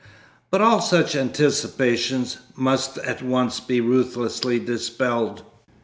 But 0.49 0.61
all 0.61 0.81
such 0.81 1.15
anticipations 1.15 2.37
must 2.55 2.97
at 2.97 3.21
once 3.21 3.59
be 3.59 3.79
ruthlessly 3.81 4.57
dispelled. 4.57 5.43